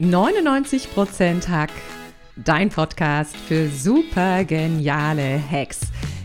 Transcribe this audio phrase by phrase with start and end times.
[0.00, 1.70] 99% Hack,
[2.34, 5.80] dein Podcast für super geniale Hacks.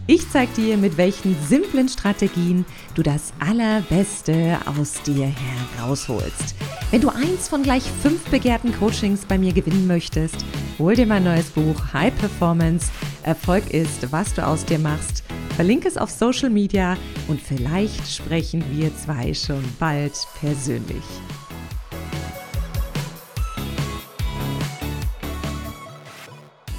[0.07, 5.27] Ich zeig dir, mit welchen simplen Strategien du das Allerbeste aus dir
[5.75, 6.55] herausholst.
[6.91, 10.45] Wenn du eins von gleich fünf begehrten Coachings bei mir gewinnen möchtest,
[10.79, 12.89] hol dir mein neues Buch High Performance.
[13.23, 15.23] Erfolg ist, was du aus dir machst.
[15.57, 16.95] Verlinke es auf Social Media
[17.27, 21.03] und vielleicht sprechen wir zwei schon bald persönlich.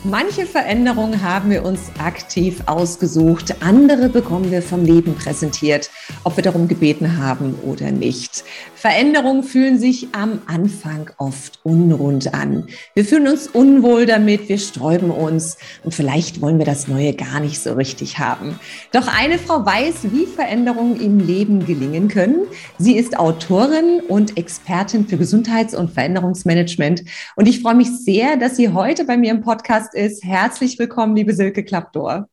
[0.09, 5.91] Manche Veränderungen haben wir uns aktiv ausgesucht, andere bekommen wir vom Leben präsentiert,
[6.23, 8.45] ob wir darum gebeten haben oder nicht.
[8.77, 12.69] Veränderungen fühlen sich am Anfang oft unrund an.
[12.95, 17.41] Wir fühlen uns unwohl damit, wir sträuben uns und vielleicht wollen wir das Neue gar
[17.41, 18.60] nicht so richtig haben.
[18.93, 22.46] Doch eine Frau weiß, wie Veränderungen im Leben gelingen können.
[22.79, 27.02] Sie ist Autorin und Expertin für Gesundheits- und Veränderungsmanagement
[27.34, 30.25] und ich freue mich sehr, dass sie heute bei mir im Podcast ist.
[30.25, 32.29] Herzlich willkommen, liebe Silke Klappdor.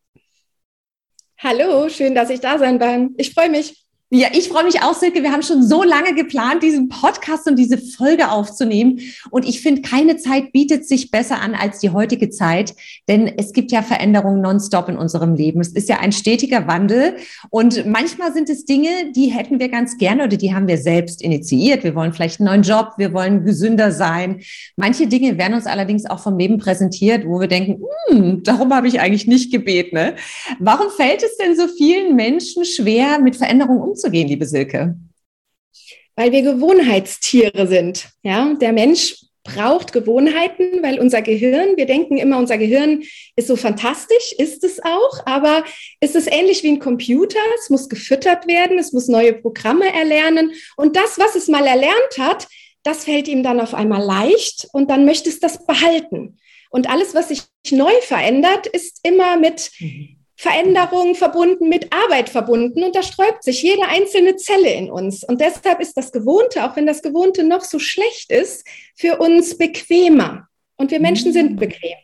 [1.39, 3.15] Hallo, schön, dass ich da sein kann.
[3.17, 3.82] Ich freue mich.
[4.15, 5.23] Ja, ich freue mich auch, Silke.
[5.23, 8.99] Wir haben schon so lange geplant, diesen Podcast und diese Folge aufzunehmen.
[9.31, 12.75] Und ich finde, keine Zeit bietet sich besser an als die heutige Zeit,
[13.09, 15.61] denn es gibt ja Veränderungen nonstop in unserem Leben.
[15.61, 17.15] Es ist ja ein stetiger Wandel.
[17.49, 21.23] Und manchmal sind es Dinge, die hätten wir ganz gerne oder die haben wir selbst
[21.23, 21.83] initiiert.
[21.83, 24.41] Wir wollen vielleicht einen neuen Job, wir wollen gesünder sein.
[24.75, 28.87] Manche Dinge werden uns allerdings auch vom Leben präsentiert, wo wir denken, hm, darum habe
[28.87, 29.95] ich eigentlich nicht gebeten.
[29.95, 30.13] Ne?
[30.59, 34.02] Warum fällt es denn so vielen Menschen schwer, mit Veränderungen umzugehen?
[34.03, 34.95] Umzugehen, liebe Silke?
[36.15, 38.09] Weil wir Gewohnheitstiere sind.
[38.21, 43.03] Ja, der Mensch braucht Gewohnheiten, weil unser Gehirn, wir denken immer, unser Gehirn
[43.35, 45.65] ist so fantastisch, ist es auch, aber
[45.99, 50.53] ist es ähnlich wie ein Computer, es muss gefüttert werden, es muss neue Programme erlernen
[50.77, 52.47] und das, was es mal erlernt hat,
[52.83, 56.37] das fällt ihm dann auf einmal leicht und dann möchte es das behalten.
[56.69, 60.22] Und alles, was sich neu verändert, ist immer mit mhm.
[60.43, 65.23] Veränderung verbunden mit Arbeit verbunden und da sträubt sich jede einzelne Zelle in uns.
[65.23, 69.57] Und deshalb ist das Gewohnte, auch wenn das Gewohnte noch so schlecht ist, für uns
[69.57, 70.49] bequemer.
[70.75, 71.55] Und wir Menschen sind mm.
[71.55, 71.97] bequem.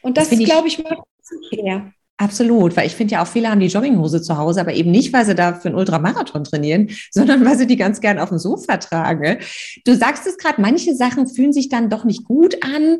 [0.00, 1.92] Und das, das glaube ich, macht es schwer.
[2.18, 5.12] Absolut, weil ich finde ja auch viele haben die Jogginghose zu Hause, aber eben nicht,
[5.12, 8.38] weil sie da für einen Ultramarathon trainieren, sondern weil sie die ganz gern auf dem
[8.38, 9.38] Sofa tragen.
[9.84, 12.98] Du sagst es gerade, manche Sachen fühlen sich dann doch nicht gut an,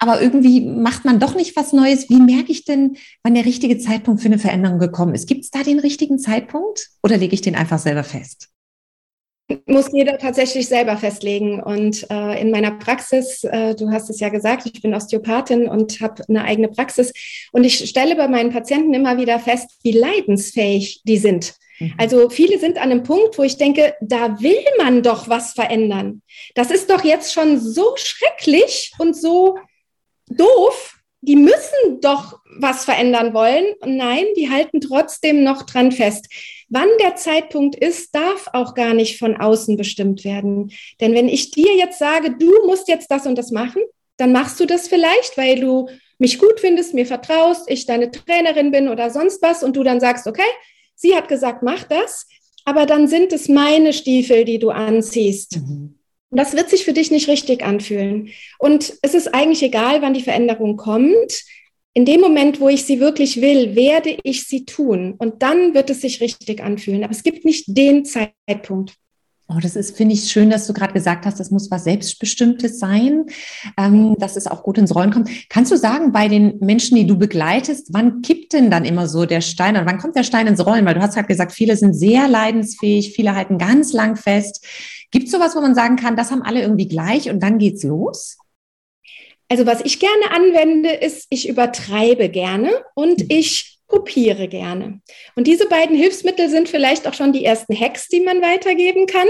[0.00, 2.10] aber irgendwie macht man doch nicht was Neues.
[2.10, 5.28] Wie merke ich denn, wann der richtige Zeitpunkt für eine Veränderung gekommen ist?
[5.28, 8.48] Gibt es da den richtigen Zeitpunkt oder lege ich den einfach selber fest?
[9.66, 11.62] Muss jeder tatsächlich selber festlegen.
[11.62, 16.00] Und äh, in meiner Praxis, äh, du hast es ja gesagt, ich bin Osteopathin und
[16.00, 17.12] habe eine eigene Praxis.
[17.52, 21.54] Und ich stelle bei meinen Patienten immer wieder fest, wie leidensfähig die sind.
[21.78, 21.94] Mhm.
[21.98, 26.22] Also viele sind an einem Punkt, wo ich denke, da will man doch was verändern.
[26.54, 29.58] Das ist doch jetzt schon so schrecklich und so
[30.28, 30.96] doof.
[31.22, 33.74] Die müssen doch was verändern wollen.
[33.80, 36.28] Und nein, die halten trotzdem noch dran fest.
[36.70, 40.72] Wann der Zeitpunkt ist, darf auch gar nicht von außen bestimmt werden.
[41.00, 43.82] Denn wenn ich dir jetzt sage, du musst jetzt das und das machen,
[44.16, 45.88] dann machst du das vielleicht, weil du
[46.18, 50.00] mich gut findest, mir vertraust, ich deine Trainerin bin oder sonst was und du dann
[50.00, 50.42] sagst, okay,
[50.94, 52.26] sie hat gesagt, mach das,
[52.64, 55.56] aber dann sind es meine Stiefel, die du anziehst.
[55.56, 55.96] Mhm.
[56.30, 58.30] Das wird sich für dich nicht richtig anfühlen.
[58.60, 61.42] Und es ist eigentlich egal, wann die Veränderung kommt
[61.92, 65.14] in dem Moment, wo ich sie wirklich will, werde ich sie tun.
[65.18, 67.02] Und dann wird es sich richtig anfühlen.
[67.02, 68.94] Aber es gibt nicht den Zeitpunkt.
[69.52, 72.78] Oh, das ist, finde ich, schön, dass du gerade gesagt hast, das muss was Selbstbestimmtes
[72.78, 73.26] sein,
[73.76, 75.28] ähm, dass es auch gut ins Rollen kommt.
[75.48, 79.26] Kannst du sagen, bei den Menschen, die du begleitest, wann kippt denn dann immer so
[79.26, 80.86] der Stein und wann kommt der Stein ins Rollen?
[80.86, 84.64] Weil du hast gerade gesagt, viele sind sehr leidensfähig, viele halten ganz lang fest.
[85.10, 87.82] Gibt es sowas, wo man sagen kann, das haben alle irgendwie gleich und dann geht's
[87.82, 88.38] los?
[89.50, 93.26] Also was ich gerne anwende, ist, ich übertreibe gerne und mhm.
[93.28, 95.00] ich kopiere gerne.
[95.34, 99.26] Und diese beiden Hilfsmittel sind vielleicht auch schon die ersten Hacks, die man weitergeben kann.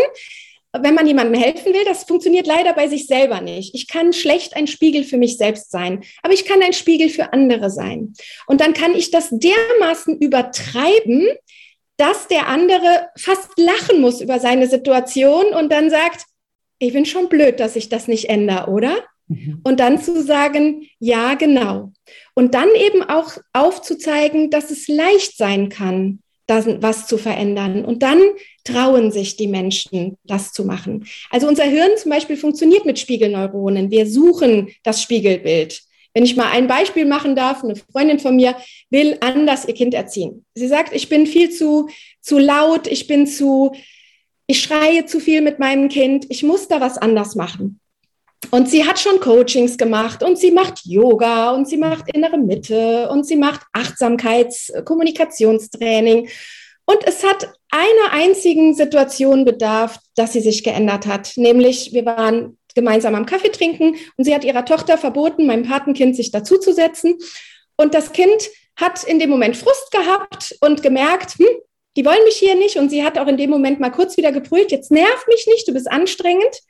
[0.78, 3.74] Wenn man jemandem helfen will, das funktioniert leider bei sich selber nicht.
[3.74, 7.32] Ich kann schlecht ein Spiegel für mich selbst sein, aber ich kann ein Spiegel für
[7.32, 8.12] andere sein.
[8.46, 11.26] Und dann kann ich das dermaßen übertreiben,
[11.96, 16.26] dass der andere fast lachen muss über seine Situation und dann sagt,
[16.78, 18.96] ich bin schon blöd, dass ich das nicht ändere, oder?
[19.30, 19.60] Mhm.
[19.62, 21.92] Und dann zu sagen, ja, genau.
[22.34, 27.84] Und dann eben auch aufzuzeigen, dass es leicht sein kann, das, was zu verändern.
[27.84, 28.20] Und dann
[28.64, 31.06] trauen sich die Menschen, das zu machen.
[31.30, 33.90] Also unser Hirn zum Beispiel funktioniert mit Spiegelneuronen.
[33.90, 35.80] Wir suchen das Spiegelbild.
[36.12, 38.56] Wenn ich mal ein Beispiel machen darf, eine Freundin von mir
[38.90, 40.44] will anders ihr Kind erziehen.
[40.54, 41.88] Sie sagt, ich bin viel zu,
[42.20, 43.70] zu laut, ich bin zu,
[44.48, 47.79] ich schreie zu viel mit meinem Kind, ich muss da was anders machen.
[48.50, 53.08] Und sie hat schon Coachings gemacht und sie macht Yoga und sie macht innere Mitte
[53.10, 56.28] und sie macht Achtsamkeits-, Kommunikationstraining.
[56.86, 61.32] Und es hat einer einzigen Situation bedarf, dass sie sich geändert hat.
[61.36, 66.16] Nämlich, wir waren gemeinsam am Kaffee trinken und sie hat ihrer Tochter verboten, meinem Patenkind
[66.16, 67.18] sich dazuzusetzen.
[67.76, 71.46] Und das Kind hat in dem Moment Frust gehabt und gemerkt, hm,
[71.96, 72.76] die wollen mich hier nicht.
[72.76, 75.68] Und sie hat auch in dem Moment mal kurz wieder gebrüllt, jetzt nerv mich nicht,
[75.68, 76.60] du bist anstrengend.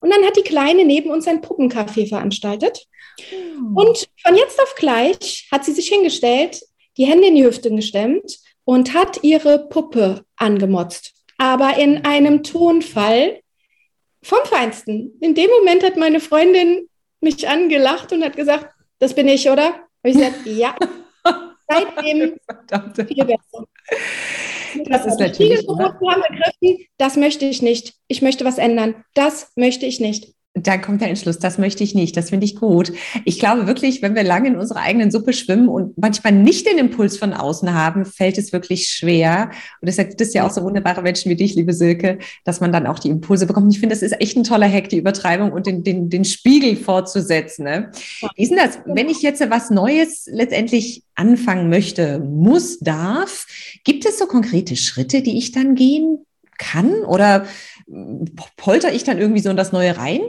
[0.00, 2.86] Und dann hat die Kleine neben uns ein Puppencafé veranstaltet.
[3.30, 3.76] Hm.
[3.76, 6.60] Und von jetzt auf gleich hat sie sich hingestellt,
[6.96, 11.14] die Hände in die Hüfte gestemmt und hat ihre Puppe angemotzt.
[11.38, 13.40] Aber in einem Tonfall
[14.22, 15.16] vom Feinsten.
[15.20, 16.88] In dem Moment hat meine Freundin
[17.20, 19.68] mich angelacht und hat gesagt, das bin ich, oder?
[19.74, 20.76] Habe ich gesagt, ja.
[21.68, 22.38] Seitdem
[23.06, 23.66] viel besser.
[24.74, 25.66] Das, das ist natürlich.
[26.98, 27.94] Das möchte ich nicht.
[28.08, 29.04] Ich möchte was ändern.
[29.14, 30.34] Das möchte ich nicht.
[30.62, 32.92] Da kommt der Entschluss, das möchte ich nicht, das finde ich gut.
[33.24, 36.78] Ich glaube wirklich, wenn wir lange in unserer eigenen Suppe schwimmen und manchmal nicht den
[36.78, 39.50] Impuls von außen haben, fällt es wirklich schwer.
[39.80, 42.72] Und deshalb gibt es ja auch so wunderbare Menschen wie dich, liebe Silke, dass man
[42.72, 43.72] dann auch die Impulse bekommt.
[43.72, 46.76] Ich finde, das ist echt ein toller Hack, die Übertreibung und den, den, den Spiegel
[46.76, 47.64] fortzusetzen.
[47.64, 47.90] Ne?
[48.36, 53.46] Wie ist denn das, wenn ich jetzt was Neues letztendlich anfangen möchte, muss, darf,
[53.84, 56.24] gibt es so konkrete Schritte, die ich dann gehen
[56.58, 57.04] kann?
[57.04, 57.46] Oder
[58.56, 60.20] polter ich dann irgendwie so in das Neue rein?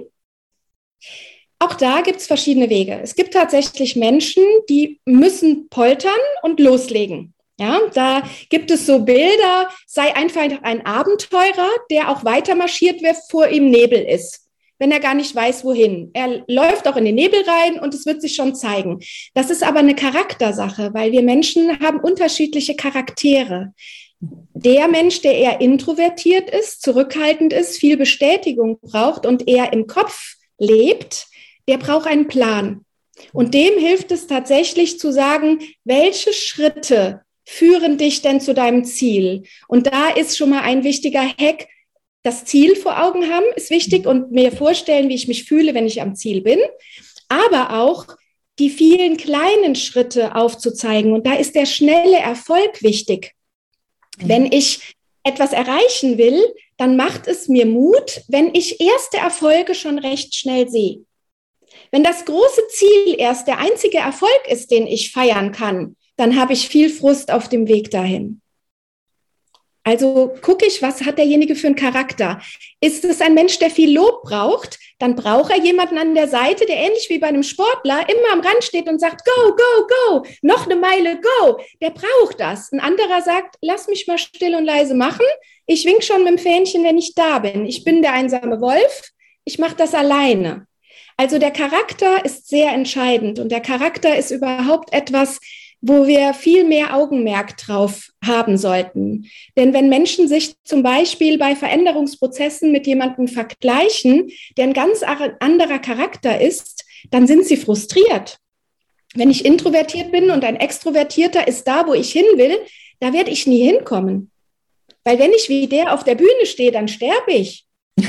[1.60, 3.00] Auch da gibt es verschiedene Wege.
[3.04, 6.12] Es gibt tatsächlich Menschen, die müssen poltern
[6.42, 7.34] und loslegen.
[7.60, 13.14] Ja, da gibt es so Bilder, sei einfach ein Abenteurer, der auch weiter marschiert, wer
[13.14, 14.48] vor ihm Nebel ist,
[14.78, 16.10] wenn er gar nicht weiß, wohin.
[16.14, 19.02] Er läuft auch in den Nebel rein und es wird sich schon zeigen.
[19.34, 23.74] Das ist aber eine Charaktersache, weil wir Menschen haben unterschiedliche Charaktere.
[24.22, 30.36] Der Mensch, der eher introvertiert ist, zurückhaltend ist, viel Bestätigung braucht und eher im Kopf
[30.60, 31.28] lebt,
[31.68, 32.86] der braucht einen Plan.
[33.34, 39.44] Und dem hilft es tatsächlich zu sagen, welche Schritte führen dich denn zu deinem Ziel?
[39.68, 41.68] Und da ist schon mal ein wichtiger Hack,
[42.24, 45.86] das Ziel vor Augen haben ist wichtig und mir vorstellen, wie ich mich fühle, wenn
[45.86, 46.60] ich am Ziel bin,
[47.30, 48.08] aber auch
[48.60, 51.14] die vielen kleinen Schritte aufzuzeigen.
[51.14, 53.36] Und da ist der schnelle Erfolg wichtig.
[54.18, 56.44] Wenn ich etwas erreichen will,
[56.80, 61.02] dann macht es mir Mut, wenn ich erste Erfolge schon recht schnell sehe.
[61.92, 66.54] Wenn das große Ziel erst der einzige Erfolg ist, den ich feiern kann, dann habe
[66.54, 68.42] ich viel Frust auf dem Weg dahin.
[69.90, 72.40] Also gucke ich, was hat derjenige für einen Charakter?
[72.80, 74.78] Ist es ein Mensch, der viel Lob braucht?
[75.00, 78.42] Dann braucht er jemanden an der Seite, der ähnlich wie bei einem Sportler immer am
[78.42, 81.60] Rand steht und sagt, go, go, go, noch eine Meile, go.
[81.82, 82.72] Der braucht das.
[82.72, 85.26] Ein anderer sagt, lass mich mal still und leise machen.
[85.66, 87.66] Ich wink schon mit dem Fähnchen, wenn ich da bin.
[87.66, 89.10] Ich bin der einsame Wolf.
[89.44, 90.68] Ich mache das alleine.
[91.18, 95.40] Also der Charakter ist sehr entscheidend und der Charakter ist überhaupt etwas,
[95.82, 99.30] wo wir viel mehr Augenmerk drauf haben sollten.
[99.56, 105.80] Denn wenn Menschen sich zum Beispiel bei Veränderungsprozessen mit jemandem vergleichen, der ein ganz anderer
[105.80, 108.40] Charakter ist, dann sind sie frustriert.
[109.16, 112.58] Wenn ich introvertiert bin und ein Extrovertierter ist da, wo ich hin will,
[113.00, 114.32] da werde ich nie hinkommen.
[115.04, 117.66] Weil wenn ich wie der auf der Bühne stehe, dann sterbe ich.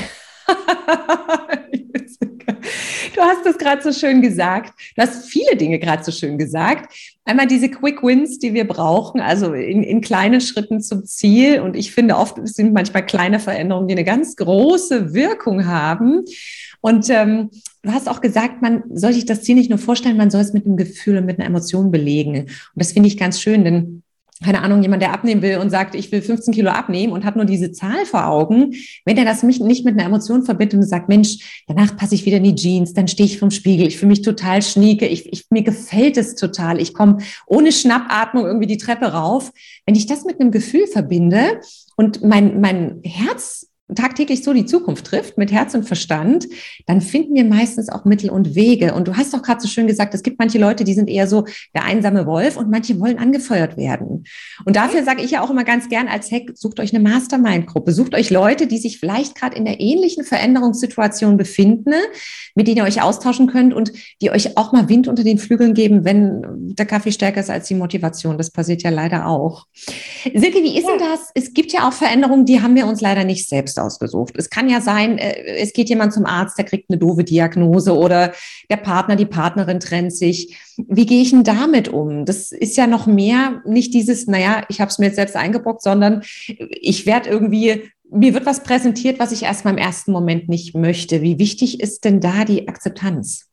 [3.15, 4.73] Du hast es gerade so schön gesagt.
[4.95, 6.93] Du hast viele Dinge gerade so schön gesagt.
[7.25, 11.61] Einmal diese Quick Wins, die wir brauchen, also in, in kleinen Schritten zum Ziel.
[11.61, 16.23] Und ich finde, oft sind manchmal kleine Veränderungen, die eine ganz große Wirkung haben.
[16.81, 17.51] Und ähm,
[17.83, 20.53] du hast auch gesagt, man soll sich das Ziel nicht nur vorstellen, man soll es
[20.53, 22.35] mit einem Gefühl und mit einer Emotion belegen.
[22.35, 24.03] Und das finde ich ganz schön, denn
[24.43, 27.35] keine Ahnung, jemand, der abnehmen will und sagt, ich will 15 Kilo abnehmen und hat
[27.35, 28.73] nur diese Zahl vor Augen,
[29.05, 32.37] wenn er das nicht mit einer Emotion verbindet und sagt, Mensch, danach passe ich wieder
[32.37, 35.45] in die Jeans, dann stehe ich vom Spiegel, ich fühle mich total schnieke, ich, ich,
[35.49, 39.51] mir gefällt es total, ich komme ohne Schnappatmung irgendwie die Treppe rauf.
[39.85, 41.61] Wenn ich das mit einem Gefühl verbinde
[41.95, 46.47] und mein, mein Herz tagtäglich so die Zukunft trifft, mit Herz und Verstand,
[46.85, 48.93] dann finden wir meistens auch Mittel und Wege.
[48.93, 51.27] Und du hast doch gerade so schön gesagt, es gibt manche Leute, die sind eher
[51.27, 54.25] so der einsame Wolf und manche wollen angefeuert werden.
[54.65, 57.91] Und dafür sage ich ja auch immer ganz gern als Hack, sucht euch eine Mastermind-Gruppe,
[57.91, 61.93] sucht euch Leute, die sich vielleicht gerade in der ähnlichen Veränderungssituation befinden,
[62.55, 65.73] mit denen ihr euch austauschen könnt und die euch auch mal Wind unter den Flügeln
[65.73, 68.37] geben, wenn der Kaffee stärker ist als die Motivation.
[68.37, 69.65] Das passiert ja leider auch.
[70.23, 71.31] Silke, wie ist denn das?
[71.33, 74.33] Es gibt ja auch Veränderungen, die haben wir uns leider nicht selbst ausgesucht.
[74.37, 77.95] Es kann ja sein, äh, es geht jemand zum Arzt, der kriegt eine doofe Diagnose
[77.95, 78.33] oder
[78.69, 80.57] der Partner, die Partnerin trennt sich.
[80.77, 82.25] Wie gehe ich denn damit um?
[82.25, 85.81] Das ist ja noch mehr nicht dieses, naja, ich habe es mir jetzt selbst eingebrockt,
[85.81, 90.75] sondern ich werde irgendwie mir wird was präsentiert, was ich erstmal im ersten Moment nicht
[90.75, 91.21] möchte.
[91.21, 93.47] Wie wichtig ist denn da die Akzeptanz?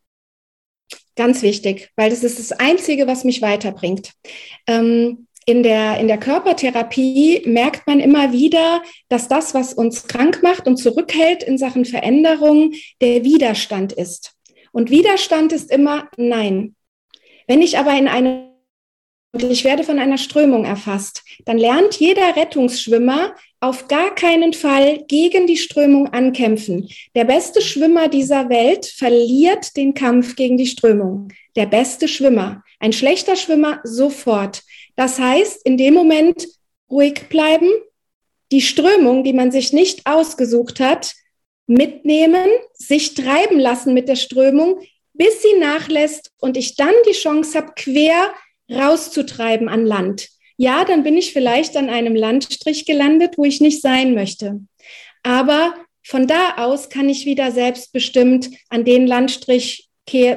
[1.15, 4.13] Ganz wichtig, weil das ist das Einzige, was mich weiterbringt.
[4.67, 10.43] Ähm, in der, in der Körpertherapie merkt man immer wieder, dass das, was uns krank
[10.43, 14.35] macht und zurückhält in Sachen Veränderung, der Widerstand ist.
[14.73, 16.75] Und Widerstand ist immer Nein.
[17.47, 18.47] Wenn ich aber in eine
[19.33, 25.47] ich werde von einer Strömung erfasst, dann lernt jeder Rettungsschwimmer auf gar keinen Fall gegen
[25.47, 26.89] die Strömung ankämpfen.
[27.15, 31.29] Der beste Schwimmer dieser Welt verliert den Kampf gegen die Strömung.
[31.57, 32.63] Der beste Schwimmer.
[32.81, 34.63] Ein schlechter Schwimmer sofort.
[34.99, 36.49] Das heißt, in dem Moment
[36.91, 37.71] ruhig bleiben,
[38.51, 41.13] die Strömung, die man sich nicht ausgesucht hat,
[41.69, 44.81] mitnehmen, sich treiben lassen mit der Strömung,
[45.13, 48.35] bis sie nachlässt und ich dann die Chance habe, quer
[48.69, 50.31] rauszutreiben an Land.
[50.57, 54.59] Ja, dann bin ich vielleicht an einem Landstrich gelandet, wo ich nicht sein möchte.
[55.23, 59.88] Aber von da aus kann ich wieder selbstbestimmt an den Landstrich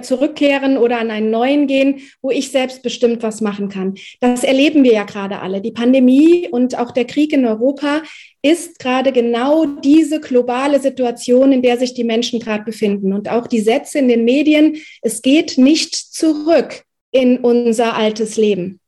[0.01, 3.95] zurückkehren oder an einen neuen gehen, wo ich selbstbestimmt was machen kann.
[4.19, 5.61] Das erleben wir ja gerade alle.
[5.61, 8.01] Die Pandemie und auch der Krieg in Europa
[8.41, 13.13] ist gerade genau diese globale Situation, in der sich die Menschen gerade befinden.
[13.13, 18.79] Und auch die Sätze in den Medien, es geht nicht zurück in unser altes Leben.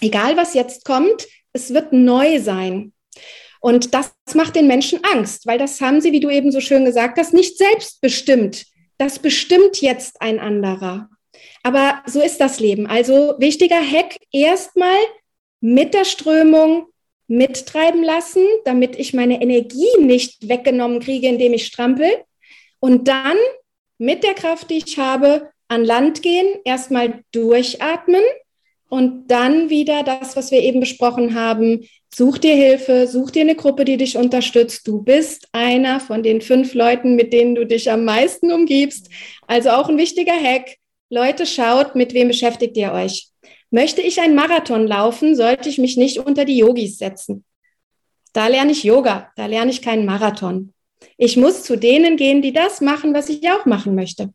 [0.00, 2.92] Egal was jetzt kommt, es wird neu sein.
[3.60, 6.84] Und das macht den Menschen Angst, weil das haben sie, wie du eben so schön
[6.84, 8.64] gesagt hast, nicht selbstbestimmt.
[9.00, 11.08] Das bestimmt jetzt ein anderer.
[11.62, 12.86] Aber so ist das Leben.
[12.86, 14.98] Also wichtiger Hack, erstmal
[15.62, 16.84] mit der Strömung
[17.26, 22.10] mittreiben lassen, damit ich meine Energie nicht weggenommen kriege, indem ich strampel.
[22.78, 23.38] Und dann
[23.96, 28.22] mit der Kraft, die ich habe, an Land gehen, erstmal durchatmen
[28.90, 31.86] und dann wieder das, was wir eben besprochen haben.
[32.12, 34.86] Such dir Hilfe, such dir eine Gruppe, die dich unterstützt.
[34.86, 39.08] Du bist einer von den fünf Leuten, mit denen du dich am meisten umgibst.
[39.46, 40.76] Also auch ein wichtiger Hack.
[41.08, 43.28] Leute, schaut, mit wem beschäftigt ihr euch.
[43.70, 47.44] Möchte ich einen Marathon laufen, sollte ich mich nicht unter die Yogis setzen.
[48.32, 50.72] Da lerne ich Yoga, da lerne ich keinen Marathon.
[51.16, 54.32] Ich muss zu denen gehen, die das machen, was ich auch machen möchte.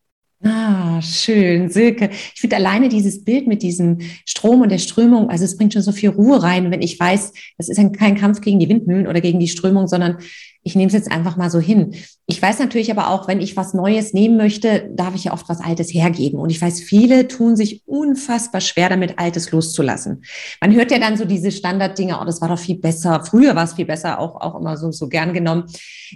[0.48, 2.12] Ah, schön, Silke.
[2.12, 3.98] Ich finde alleine dieses Bild mit diesem
[4.28, 7.34] Strom und der Strömung, also es bringt schon so viel Ruhe rein, wenn ich weiß,
[7.58, 10.20] das ist kein Kampf gegen die Windmühlen oder gegen die Strömung, sondern
[10.66, 11.94] ich nehme es jetzt einfach mal so hin.
[12.26, 15.48] Ich weiß natürlich aber auch, wenn ich was Neues nehmen möchte, darf ich ja oft
[15.48, 16.40] was Altes hergeben.
[16.40, 20.24] Und ich weiß, viele tun sich unfassbar schwer damit, Altes loszulassen.
[20.60, 23.24] Man hört ja dann so diese Standarddinge, oh, das war doch viel besser.
[23.24, 25.66] Früher war es viel besser, auch, auch immer so, so gern genommen.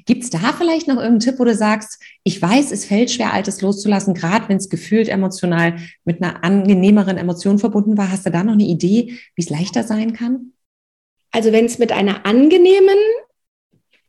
[0.07, 3.33] Gibt es da vielleicht noch irgendeinen Tipp, wo du sagst, ich weiß, es fällt schwer,
[3.33, 5.75] Altes loszulassen, gerade wenn es gefühlt emotional
[6.05, 8.11] mit einer angenehmeren Emotion verbunden war.
[8.11, 10.53] Hast du da noch eine Idee, wie es leichter sein kann?
[11.31, 12.97] Also wenn es mit einer angenehmen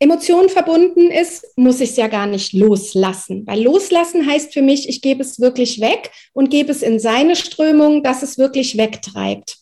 [0.02, 3.46] Emotion verbunden ist, muss ich es ja gar nicht loslassen.
[3.46, 7.36] Weil loslassen heißt für mich, ich gebe es wirklich weg und gebe es in seine
[7.36, 9.58] Strömung, dass es wirklich wegtreibt.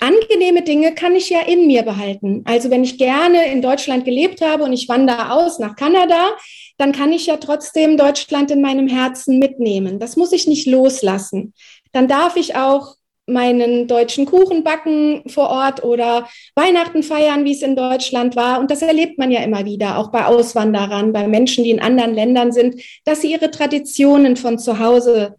[0.00, 2.42] Angenehme Dinge kann ich ja in mir behalten.
[2.46, 6.30] Also wenn ich gerne in Deutschland gelebt habe und ich wandere aus nach Kanada,
[6.78, 10.00] dann kann ich ja trotzdem Deutschland in meinem Herzen mitnehmen.
[10.00, 11.52] Das muss ich nicht loslassen.
[11.92, 17.62] Dann darf ich auch meinen deutschen Kuchen backen vor Ort oder Weihnachten feiern, wie es
[17.62, 18.58] in Deutschland war.
[18.58, 22.14] Und das erlebt man ja immer wieder, auch bei Auswanderern, bei Menschen, die in anderen
[22.14, 25.36] Ländern sind, dass sie ihre Traditionen von zu Hause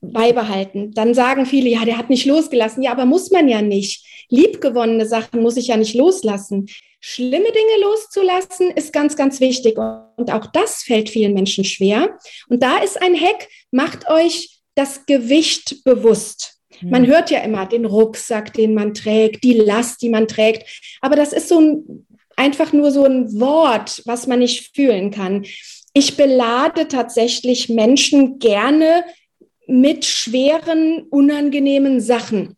[0.00, 0.92] beibehalten.
[0.92, 2.82] Dann sagen viele, ja, der hat nicht losgelassen.
[2.82, 4.04] Ja, aber muss man ja nicht.
[4.28, 6.66] Liebgewonnene Sachen muss ich ja nicht loslassen.
[7.00, 9.78] Schlimme Dinge loszulassen ist ganz, ganz wichtig.
[9.78, 12.18] Und auch das fällt vielen Menschen schwer.
[12.48, 16.55] Und da ist ein Hack, macht euch das Gewicht bewusst.
[16.82, 17.10] Man hm.
[17.10, 20.98] hört ja immer den Rucksack, den man trägt, die Last, die man trägt.
[21.00, 22.06] Aber das ist so ein,
[22.36, 25.44] einfach nur so ein Wort, was man nicht fühlen kann.
[25.92, 29.04] Ich belade tatsächlich Menschen gerne
[29.66, 32.56] mit schweren, unangenehmen Sachen.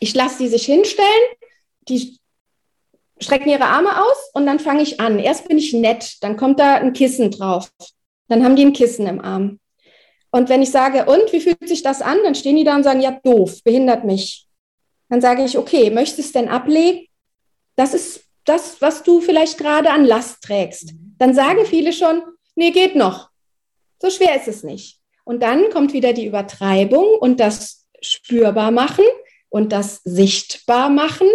[0.00, 1.08] Ich lasse die sich hinstellen,
[1.88, 2.18] die
[3.20, 5.18] strecken ihre Arme aus und dann fange ich an.
[5.18, 7.70] Erst bin ich nett, dann kommt da ein Kissen drauf.
[8.28, 9.60] Dann haben die ein Kissen im Arm.
[10.34, 12.18] Und wenn ich sage, und wie fühlt sich das an?
[12.24, 14.48] Dann stehen die da und sagen, ja, doof, behindert mich.
[15.08, 17.06] Dann sage ich, okay, möchtest du denn ablegen?
[17.76, 20.90] Das ist das, was du vielleicht gerade an Last trägst.
[21.18, 22.20] Dann sagen viele schon,
[22.56, 23.30] nee, geht noch.
[24.02, 24.98] So schwer ist es nicht.
[25.22, 29.04] Und dann kommt wieder die Übertreibung und das spürbar machen
[29.50, 31.28] und das sichtbar machen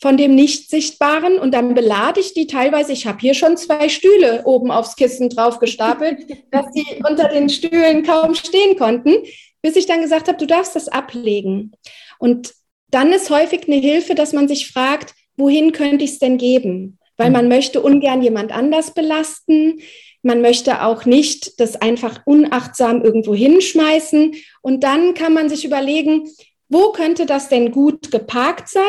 [0.00, 2.92] von dem Nicht-Sichtbaren und dann belade ich die teilweise.
[2.92, 7.48] Ich habe hier schon zwei Stühle oben aufs Kissen drauf gestapelt, dass die unter den
[7.48, 9.14] Stühlen kaum stehen konnten,
[9.62, 11.72] bis ich dann gesagt habe, du darfst das ablegen.
[12.18, 12.54] Und
[12.90, 16.98] dann ist häufig eine Hilfe, dass man sich fragt, wohin könnte ich es denn geben?
[17.18, 19.80] weil man möchte ungern jemand anders belasten.
[20.22, 24.34] Man möchte auch nicht das einfach unachtsam irgendwo hinschmeißen.
[24.62, 26.28] Und dann kann man sich überlegen,
[26.68, 28.84] wo könnte das denn gut geparkt sein,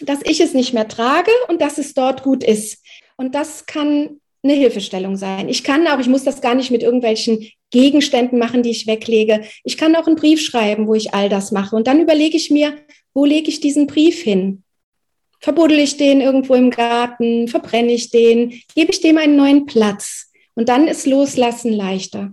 [0.00, 2.82] dass ich es nicht mehr trage und dass es dort gut ist.
[3.16, 5.48] Und das kann eine Hilfestellung sein.
[5.48, 9.42] Ich kann auch, ich muss das gar nicht mit irgendwelchen Gegenständen machen, die ich weglege.
[9.64, 11.74] Ich kann auch einen Brief schreiben, wo ich all das mache.
[11.74, 12.74] Und dann überlege ich mir,
[13.14, 14.62] wo lege ich diesen Brief hin?
[15.40, 17.48] Verbuddel ich den irgendwo im Garten?
[17.48, 18.60] Verbrenne ich den?
[18.74, 20.30] Gebe ich dem einen neuen Platz?
[20.54, 22.32] Und dann ist Loslassen leichter.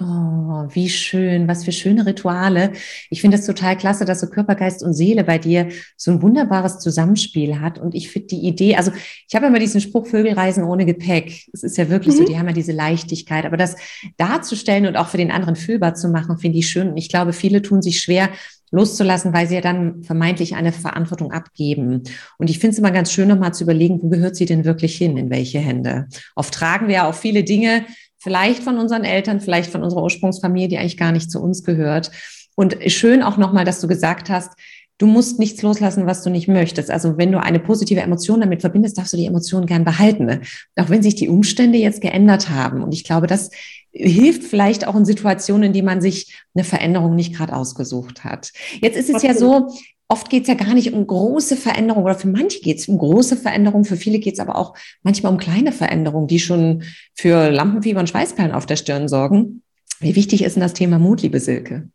[0.00, 2.70] Oh, wie schön, was für schöne Rituale.
[3.10, 6.22] Ich finde es total klasse, dass so Körper, Geist und Seele bei dir so ein
[6.22, 7.80] wunderbares Zusammenspiel hat.
[7.80, 8.92] Und ich finde die Idee, also
[9.26, 11.48] ich habe immer diesen Spruch, Vögel reisen ohne Gepäck.
[11.52, 12.18] Es ist ja wirklich mhm.
[12.18, 13.44] so, die haben ja diese Leichtigkeit.
[13.44, 13.74] Aber das
[14.18, 16.90] darzustellen und auch für den anderen fühlbar zu machen, finde ich schön.
[16.90, 18.30] Und ich glaube, viele tun sich schwer,
[18.70, 22.02] loszulassen, weil sie ja dann vermeintlich eine Verantwortung abgeben.
[22.38, 24.96] Und ich finde es immer ganz schön, nochmal zu überlegen, wo gehört sie denn wirklich
[24.96, 26.06] hin, in welche Hände.
[26.36, 27.84] Oft tragen wir ja auch viele Dinge,
[28.18, 32.10] vielleicht von unseren Eltern, vielleicht von unserer Ursprungsfamilie, die eigentlich gar nicht zu uns gehört.
[32.54, 34.50] Und schön auch nochmal, dass du gesagt hast,
[34.98, 36.90] du musst nichts loslassen, was du nicht möchtest.
[36.90, 40.26] Also wenn du eine positive Emotion damit verbindest, darfst du die Emotion gern behalten.
[40.26, 40.40] Ne?
[40.76, 42.82] Auch wenn sich die Umstände jetzt geändert haben.
[42.82, 43.50] Und ich glaube, das
[43.92, 48.52] hilft vielleicht auch in Situationen, in die man sich eine Veränderung nicht gerade ausgesucht hat.
[48.80, 49.68] Jetzt ist es ja so,
[50.08, 52.98] oft geht es ja gar nicht um große Veränderungen oder für manche geht es um
[52.98, 56.82] große Veränderungen, für viele geht es aber auch manchmal um kleine Veränderungen, die schon
[57.14, 59.62] für Lampenfieber und Schweißperlen auf der Stirn sorgen.
[60.00, 61.90] Wie wichtig ist denn das Thema Mut, liebe Silke?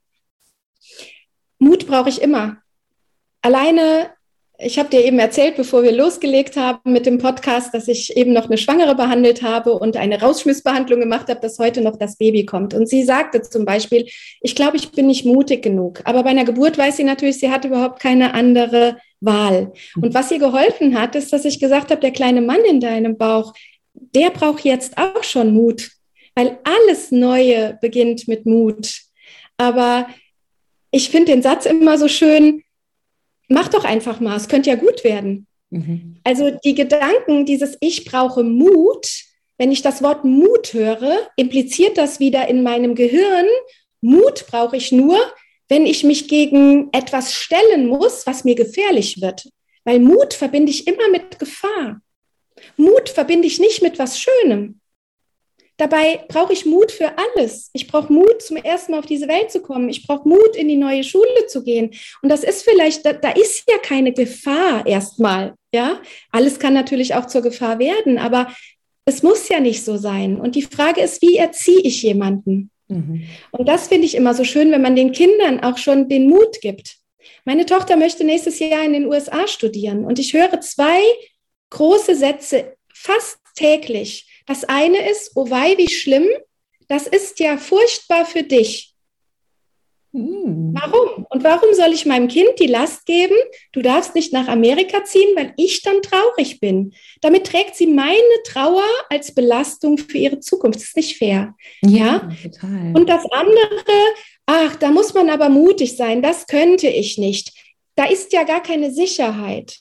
[1.57, 2.57] Mut brauche ich immer.
[3.41, 4.11] Alleine
[4.63, 8.33] ich habe dir eben erzählt, bevor wir losgelegt haben mit dem Podcast, dass ich eben
[8.33, 12.45] noch eine Schwangere behandelt habe und eine Rausschmissbehandlung gemacht habe, dass heute noch das Baby
[12.45, 12.73] kommt.
[12.73, 14.07] Und sie sagte zum Beispiel,
[14.41, 16.01] ich glaube, ich bin nicht mutig genug.
[16.05, 19.73] Aber bei einer Geburt weiß sie natürlich, sie hat überhaupt keine andere Wahl.
[20.01, 23.17] Und was ihr geholfen hat, ist, dass ich gesagt habe, der kleine Mann in deinem
[23.17, 23.53] Bauch,
[23.93, 25.91] der braucht jetzt auch schon Mut,
[26.35, 29.01] weil alles Neue beginnt mit Mut.
[29.57, 30.07] Aber
[30.91, 32.62] ich finde den Satz immer so schön,
[33.53, 35.47] mach doch einfach mal, es könnte ja gut werden.
[35.69, 36.17] Mhm.
[36.23, 39.07] Also die Gedanken, dieses Ich brauche Mut,
[39.57, 43.45] wenn ich das Wort Mut höre, impliziert das wieder in meinem Gehirn,
[44.01, 45.17] Mut brauche ich nur,
[45.69, 49.49] wenn ich mich gegen etwas stellen muss, was mir gefährlich wird.
[49.85, 52.01] Weil Mut verbinde ich immer mit Gefahr.
[52.77, 54.79] Mut verbinde ich nicht mit was Schönem.
[55.83, 57.69] Dabei brauche ich Mut für alles.
[57.73, 59.89] Ich brauche Mut, zum ersten Mal auf diese Welt zu kommen.
[59.89, 61.91] Ich brauche Mut, in die neue Schule zu gehen.
[62.21, 65.55] Und das ist vielleicht, da, da ist ja keine Gefahr erstmal.
[65.73, 65.99] Ja,
[66.31, 68.47] alles kann natürlich auch zur Gefahr werden, aber
[69.03, 70.39] es muss ja nicht so sein.
[70.39, 72.71] Und die Frage ist, wie erziehe ich jemanden?
[72.87, 73.25] Mhm.
[73.51, 76.61] Und das finde ich immer so schön, wenn man den Kindern auch schon den Mut
[76.61, 76.95] gibt.
[77.43, 81.01] Meine Tochter möchte nächstes Jahr in den USA studieren und ich höre zwei
[81.71, 84.27] große Sätze fast täglich.
[84.45, 86.27] Das eine ist, oh wei, wie schlimm,
[86.87, 88.93] das ist ja furchtbar für dich.
[90.13, 90.75] Hm.
[90.79, 91.25] Warum?
[91.29, 93.35] Und warum soll ich meinem Kind die Last geben,
[93.71, 96.93] du darfst nicht nach Amerika ziehen, weil ich dann traurig bin?
[97.21, 100.79] Damit trägt sie meine Trauer als Belastung für ihre Zukunft.
[100.79, 101.55] Das ist nicht fair.
[101.81, 102.29] Ja, ja?
[102.43, 102.93] Total.
[102.93, 103.97] Und das andere,
[104.45, 107.51] ach, da muss man aber mutig sein, das könnte ich nicht.
[107.95, 109.77] Da ist ja gar keine Sicherheit.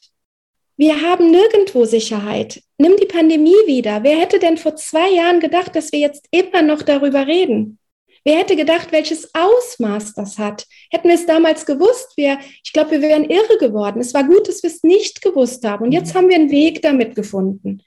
[0.76, 2.62] Wir haben nirgendwo Sicherheit.
[2.78, 4.02] Nimm die Pandemie wieder.
[4.02, 7.78] Wer hätte denn vor zwei Jahren gedacht, dass wir jetzt immer noch darüber reden?
[8.24, 10.66] Wer hätte gedacht, welches Ausmaß das hat?
[10.90, 14.00] Hätten wir es damals gewusst, wir, ich glaube, wir wären irre geworden.
[14.00, 15.84] Es war gut, dass wir es nicht gewusst haben.
[15.84, 17.82] Und jetzt haben wir einen Weg damit gefunden.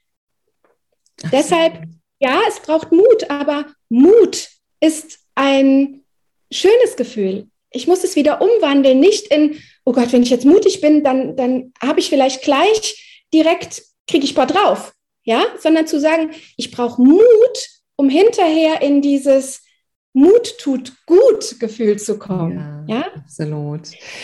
[1.23, 1.83] Ach, Deshalb,
[2.19, 4.49] ja, es braucht Mut, aber Mut
[4.81, 6.03] ist ein
[6.51, 7.47] schönes Gefühl.
[7.75, 11.35] Ich muss es wieder umwandeln, nicht in, oh Gott, wenn ich jetzt mutig bin, dann,
[11.35, 16.71] dann habe ich vielleicht gleich direkt, kriege ich paar drauf, ja, sondern zu sagen, ich
[16.71, 19.61] brauche Mut, um hinterher in dieses
[20.13, 22.85] Mut tut gut Gefühl zu kommen.
[22.87, 23.05] Ja, ja?
[23.15, 23.81] absolut.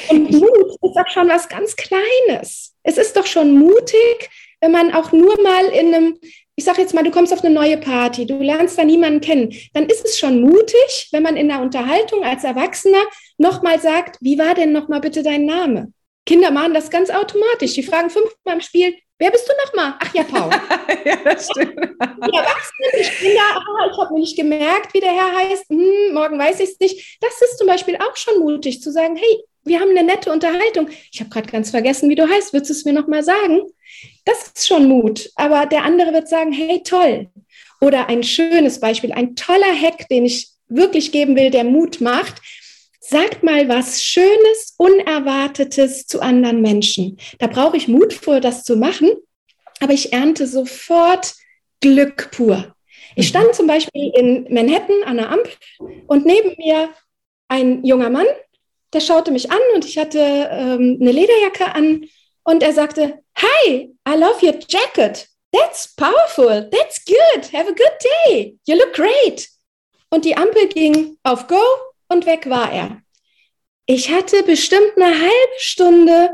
[0.10, 2.74] Und Mut ist doch schon was ganz Kleines.
[2.84, 4.30] Es ist doch schon mutig,
[4.62, 6.18] wenn man auch nur mal in einem,
[6.56, 9.54] ich sage jetzt mal, du kommst auf eine neue Party, du lernst da niemanden kennen,
[9.74, 13.04] dann ist es schon mutig, wenn man in der Unterhaltung als Erwachsener
[13.41, 15.91] nochmal sagt, wie war denn nochmal bitte dein Name?
[16.25, 17.73] Kinder machen das ganz automatisch.
[17.73, 19.95] Die fragen fünfmal im Spiel, wer bist du nochmal?
[19.99, 20.49] Ach ja, Paul.
[21.06, 21.73] ja, das stimmt.
[21.75, 26.13] Die Erwachsenen, ich bin da, ah, ich habe nicht gemerkt, wie der Herr heißt, hm,
[26.13, 27.17] morgen weiß ich es nicht.
[27.21, 30.89] Das ist zum Beispiel auch schon mutig, zu sagen, hey, wir haben eine nette Unterhaltung.
[31.12, 32.54] Ich habe gerade ganz vergessen, wie du heißt.
[32.54, 33.62] Würdest du es mir nochmal sagen?
[34.25, 35.30] Das ist schon Mut.
[35.36, 37.30] Aber der andere wird sagen, hey, toll.
[37.80, 42.41] Oder ein schönes Beispiel, ein toller Hack, den ich wirklich geben will, der Mut macht.
[43.04, 47.18] Sagt mal was Schönes, Unerwartetes zu anderen Menschen.
[47.40, 49.10] Da brauche ich Mut vor, das zu machen.
[49.80, 51.34] aber ich ernte sofort
[51.80, 52.76] Glück pur.
[53.16, 53.30] Ich mhm.
[53.30, 55.52] stand zum Beispiel in Manhattan an der Ampel
[56.06, 56.90] und neben mir
[57.48, 58.28] ein junger Mann,
[58.94, 62.06] der schaute mich an und ich hatte ähm, eine Lederjacke an
[62.44, 65.28] und er sagte, Hi, I love your jacket.
[65.52, 66.70] That's powerful.
[66.70, 67.52] That's good.
[67.52, 68.56] Have a good day.
[68.66, 69.50] You look great.
[70.12, 71.60] Und die Ampel ging auf Go
[72.12, 73.02] und weg war er.
[73.86, 76.30] Ich hatte bestimmt eine halbe Stunde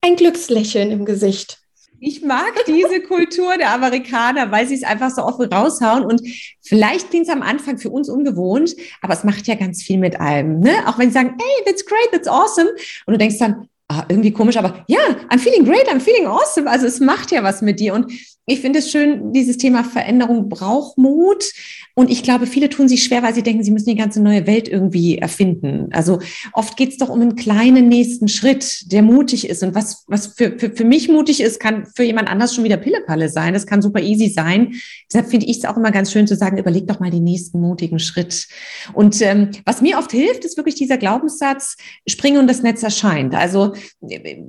[0.00, 1.58] ein Glückslächeln im Gesicht.
[2.00, 6.04] Ich mag diese Kultur der Amerikaner, weil sie es einfach so offen raushauen.
[6.04, 6.22] Und
[6.62, 10.20] vielleicht klingt es am Anfang für uns ungewohnt, aber es macht ja ganz viel mit
[10.20, 10.60] allem.
[10.60, 10.86] Ne?
[10.86, 12.70] Auch wenn sie sagen, hey, that's great, that's awesome.
[13.06, 16.70] Und du denkst dann, ah, irgendwie komisch, aber ja, I'm feeling great, I'm feeling awesome.
[16.70, 17.94] Also es macht ja was mit dir.
[17.94, 18.12] Und
[18.48, 21.52] ich finde es schön, dieses Thema Veränderung braucht Mut.
[21.94, 24.46] Und ich glaube, viele tun sich schwer, weil sie denken, sie müssen die ganze neue
[24.46, 25.88] Welt irgendwie erfinden.
[25.90, 26.20] Also
[26.52, 29.64] oft geht es doch um einen kleinen nächsten Schritt, der mutig ist.
[29.64, 32.76] Und was, was für, für, für mich mutig ist, kann für jemand anders schon wieder
[32.76, 33.52] Pillepalle sein.
[33.52, 34.76] Das kann super easy sein.
[35.12, 37.60] Deshalb finde ich es auch immer ganz schön zu sagen, überleg doch mal den nächsten
[37.60, 38.46] mutigen Schritt.
[38.92, 41.76] Und ähm, was mir oft hilft, ist wirklich dieser Glaubenssatz,
[42.08, 43.34] springen und das Netz erscheint.
[43.34, 43.74] Also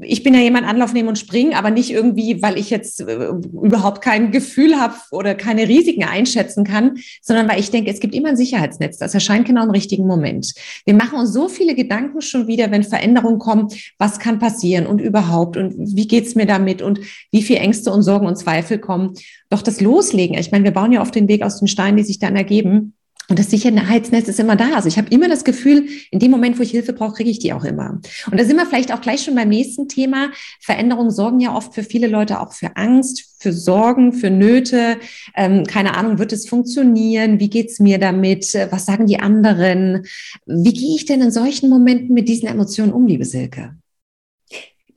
[0.01, 3.29] ich bin ja jemand Anlauf nehmen und springen, aber nicht irgendwie, weil ich jetzt äh,
[3.63, 8.13] überhaupt kein Gefühl habe oder keine Risiken einschätzen kann, sondern weil ich denke, es gibt
[8.13, 8.97] immer ein Sicherheitsnetz.
[8.97, 10.53] Das erscheint genau im richtigen Moment.
[10.85, 14.99] Wir machen uns so viele Gedanken schon wieder, wenn Veränderungen kommen, was kann passieren und
[15.01, 16.99] überhaupt und wie geht's mir damit und
[17.31, 19.15] wie viel Ängste und Sorgen und Zweifel kommen.
[19.49, 22.03] Doch das Loslegen, ich meine, wir bauen ja auf den Weg aus den Steinen, die
[22.03, 22.93] sich dann ergeben.
[23.29, 24.73] Und das Sicherheitsnetz ist immer da.
[24.73, 27.39] Also ich habe immer das Gefühl, in dem Moment, wo ich Hilfe brauche, kriege ich
[27.39, 28.01] die auch immer.
[28.31, 30.31] Und da sind wir vielleicht auch gleich schon beim nächsten Thema.
[30.59, 34.97] Veränderungen sorgen ja oft für viele Leute auch für Angst, für Sorgen, für Nöte.
[35.35, 37.39] Ähm, keine Ahnung, wird es funktionieren?
[37.39, 38.53] Wie geht's mir damit?
[38.71, 40.07] Was sagen die anderen?
[40.45, 43.75] Wie gehe ich denn in solchen Momenten mit diesen Emotionen um, liebe Silke?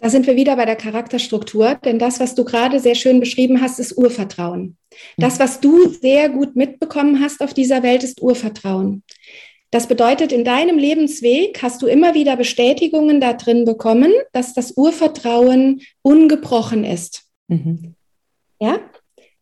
[0.03, 3.61] Da sind wir wieder bei der Charakterstruktur, denn das, was du gerade sehr schön beschrieben
[3.61, 4.77] hast, ist Urvertrauen.
[5.17, 9.05] Das, was du sehr gut mitbekommen hast auf dieser Welt, ist Urvertrauen.
[9.71, 14.73] Das bedeutet, in deinem Lebensweg hast du immer wieder Bestätigungen da drin bekommen, dass das
[14.73, 17.23] Urvertrauen ungebrochen ist.
[17.47, 17.95] Mhm.
[18.61, 18.81] Ja?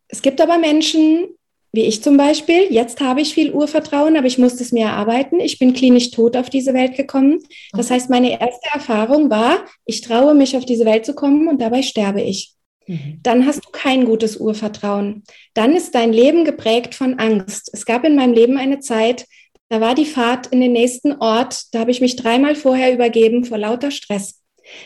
[0.09, 1.27] Es gibt aber Menschen,
[1.73, 5.39] wie ich zum Beispiel, jetzt habe ich viel Urvertrauen, aber ich musste es mir erarbeiten.
[5.39, 7.39] Ich bin klinisch tot auf diese Welt gekommen.
[7.71, 11.61] Das heißt, meine erste Erfahrung war, ich traue mich auf diese Welt zu kommen und
[11.61, 12.53] dabei sterbe ich.
[12.87, 13.19] Mhm.
[13.23, 15.23] Dann hast du kein gutes Urvertrauen.
[15.53, 17.69] Dann ist dein Leben geprägt von Angst.
[17.71, 19.25] Es gab in meinem Leben eine Zeit,
[19.69, 23.45] da war die Fahrt in den nächsten Ort, da habe ich mich dreimal vorher übergeben
[23.45, 24.41] vor lauter Stress.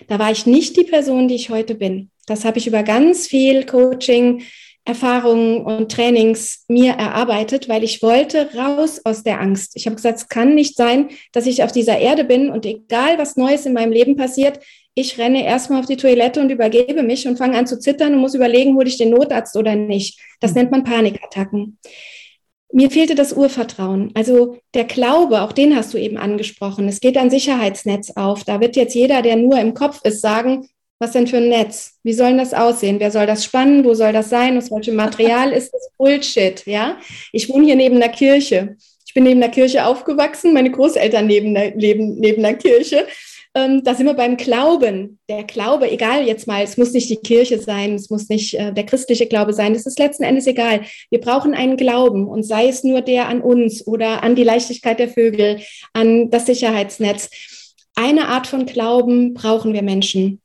[0.07, 2.11] Da war ich nicht die Person, die ich heute bin.
[2.27, 4.43] Das habe ich über ganz viel Coaching,
[4.85, 9.75] Erfahrungen und Trainings mir erarbeitet, weil ich wollte raus aus der Angst.
[9.75, 13.17] Ich habe gesagt, es kann nicht sein, dass ich auf dieser Erde bin und egal
[13.17, 14.59] was Neues in meinem Leben passiert,
[14.93, 18.21] ich renne erstmal auf die Toilette und übergebe mich und fange an zu zittern und
[18.21, 20.19] muss überlegen, hole ich den Notarzt oder nicht.
[20.39, 21.77] Das nennt man Panikattacken.
[22.71, 24.11] Mir fehlte das Urvertrauen.
[24.13, 26.87] Also der Glaube, auch den hast du eben angesprochen.
[26.87, 28.45] Es geht ein Sicherheitsnetz auf.
[28.45, 30.67] Da wird jetzt jeder, der nur im Kopf ist, sagen,
[30.99, 31.95] was denn für ein Netz?
[32.03, 32.99] Wie soll das aussehen?
[32.99, 33.83] Wer soll das spannen?
[33.83, 34.57] Wo soll das sein?
[34.57, 35.89] Aus welchem Material ist das?
[35.97, 36.97] Bullshit, ja?
[37.31, 38.77] Ich wohne hier neben der Kirche.
[39.05, 43.07] Ich bin neben der Kirche aufgewachsen, meine Großeltern neben der, leben neben der Kirche.
[43.53, 45.19] Ähm, da sind wir beim Glauben.
[45.29, 48.73] Der Glaube, egal jetzt mal, es muss nicht die Kirche sein, es muss nicht äh,
[48.73, 50.81] der christliche Glaube sein, das ist letzten Endes egal.
[51.09, 54.99] Wir brauchen einen Glauben und sei es nur der an uns oder an die Leichtigkeit
[54.99, 55.59] der Vögel,
[55.93, 57.29] an das Sicherheitsnetz.
[57.95, 60.41] Eine Art von Glauben brauchen wir Menschen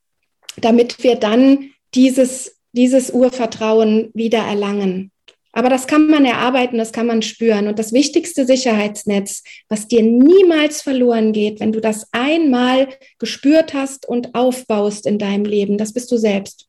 [0.60, 5.10] damit wir dann dieses, dieses Urvertrauen wieder erlangen.
[5.52, 7.66] Aber das kann man erarbeiten, das kann man spüren.
[7.66, 14.06] Und das wichtigste Sicherheitsnetz, was dir niemals verloren geht, wenn du das einmal gespürt hast
[14.06, 16.68] und aufbaust in deinem Leben, das bist du selbst.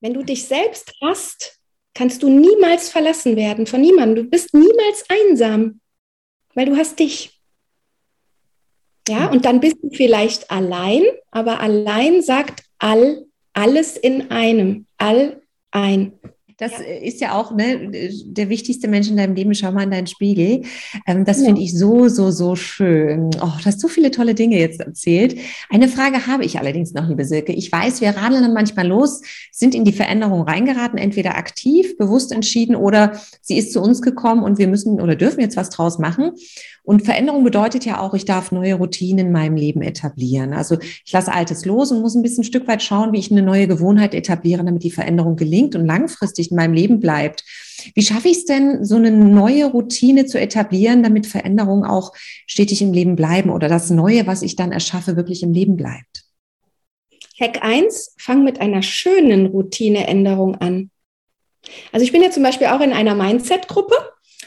[0.00, 1.58] Wenn du dich selbst hast,
[1.94, 4.24] kannst du niemals verlassen werden von niemandem.
[4.24, 5.80] Du bist niemals einsam,
[6.54, 7.38] weil du hast dich.
[9.08, 15.42] Ja, und dann bist du vielleicht allein, aber allein sagt all, alles in einem, all
[15.70, 16.12] ein.
[16.58, 16.84] Das ja.
[17.02, 17.90] ist ja auch ne,
[18.24, 19.54] der wichtigste Mensch in deinem Leben.
[19.54, 20.62] Schau mal in deinen Spiegel.
[21.06, 21.46] Ähm, das ja.
[21.46, 23.30] finde ich so, so, so schön.
[23.40, 25.38] Oh, du hast so viele tolle Dinge jetzt erzählt.
[25.70, 27.52] Eine Frage habe ich allerdings noch, liebe Silke.
[27.52, 32.32] Ich weiß, wir radeln dann manchmal los, sind in die Veränderung reingeraten, entweder aktiv, bewusst
[32.32, 35.98] entschieden oder sie ist zu uns gekommen und wir müssen oder dürfen jetzt was draus
[35.98, 36.32] machen.
[36.84, 40.52] Und Veränderung bedeutet ja auch, ich darf neue Routinen in meinem Leben etablieren.
[40.52, 43.30] Also ich lasse Altes los und muss ein bisschen ein Stück weit schauen, wie ich
[43.30, 47.44] eine neue Gewohnheit etabliere, damit die Veränderung gelingt und langfristig in meinem Leben bleibt.
[47.94, 52.12] Wie schaffe ich es denn, so eine neue Routine zu etablieren, damit Veränderungen auch
[52.46, 56.24] stetig im Leben bleiben oder das Neue, was ich dann erschaffe, wirklich im Leben bleibt?
[57.40, 60.90] Hack 1, fang mit einer schönen Routineänderung an.
[61.92, 63.94] Also ich bin ja zum Beispiel auch in einer Mindset-Gruppe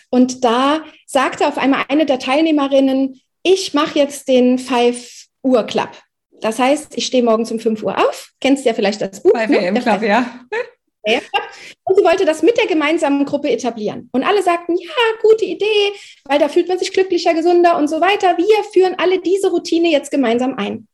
[0.09, 5.89] und da sagte auf einmal eine der Teilnehmerinnen, ich mache jetzt den 5 Uhr Club.
[6.41, 8.31] Das heißt, ich stehe morgens um 5 Uhr auf.
[8.41, 9.33] Kennst du ja vielleicht das Buch.
[9.33, 9.57] Bei ne?
[9.57, 10.45] WM Club, ja.
[11.83, 14.09] Und sie wollte das mit der gemeinsamen Gruppe etablieren.
[14.11, 14.89] Und alle sagten, ja,
[15.21, 15.93] gute Idee,
[16.25, 18.37] weil da fühlt man sich glücklicher, gesunder und so weiter.
[18.37, 20.87] Wir führen alle diese Routine jetzt gemeinsam ein.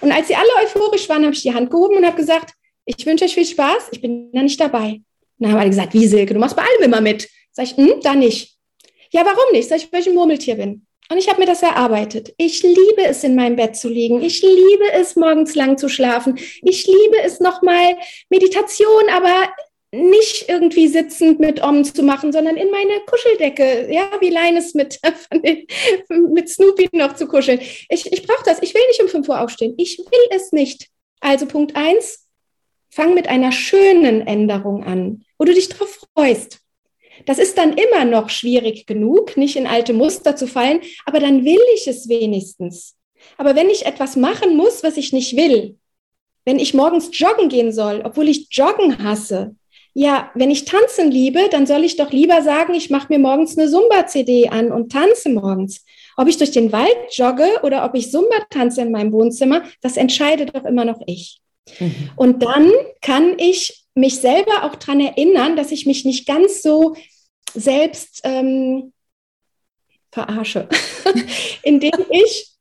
[0.00, 3.04] Und als sie alle euphorisch waren, habe ich die Hand gehoben und habe gesagt, ich
[3.06, 4.88] wünsche euch viel Spaß, ich bin da nicht dabei.
[4.90, 5.02] Und
[5.38, 7.28] dann haben alle gesagt, wie Silke, du machst bei allem immer mit.
[7.52, 8.56] Sag ich, hm, da nicht.
[9.10, 9.68] Ja, warum nicht?
[9.68, 10.86] Sag ich, weil ich ein Murmeltier bin.
[11.10, 12.32] Und ich habe mir das erarbeitet.
[12.38, 14.22] Ich liebe es, in meinem Bett zu liegen.
[14.22, 16.38] Ich liebe es, morgens lang zu schlafen.
[16.62, 17.96] Ich liebe es nochmal
[18.30, 19.50] Meditation, aber
[19.94, 24.98] nicht irgendwie sitzend mit Om zu machen, sondern in meine Kuscheldecke, ja, wie Leines mit,
[26.08, 27.60] mit Snoopy noch zu kuscheln.
[27.88, 28.62] Ich, ich brauche das.
[28.62, 29.74] Ich will nicht um 5 Uhr aufstehen.
[29.76, 30.88] Ich will es nicht.
[31.20, 32.26] Also Punkt 1,
[32.90, 36.63] fang mit einer schönen Änderung an, wo du dich drauf freust.
[37.26, 41.44] Das ist dann immer noch schwierig genug, nicht in alte Muster zu fallen, aber dann
[41.44, 42.96] will ich es wenigstens.
[43.38, 45.76] Aber wenn ich etwas machen muss, was ich nicht will,
[46.44, 49.56] wenn ich morgens joggen gehen soll, obwohl ich Joggen hasse,
[49.94, 53.56] ja, wenn ich tanzen liebe, dann soll ich doch lieber sagen, ich mache mir morgens
[53.56, 55.84] eine Zumba-CD an und tanze morgens.
[56.16, 59.96] Ob ich durch den Wald jogge oder ob ich Zumba tanze in meinem Wohnzimmer, das
[59.96, 61.40] entscheide doch immer noch ich.
[61.78, 62.10] Mhm.
[62.16, 66.96] Und dann kann ich mich selber auch daran erinnern, dass ich mich nicht ganz so
[67.54, 68.92] selbst ähm,
[70.12, 70.68] verarsche,
[71.62, 72.54] indem ich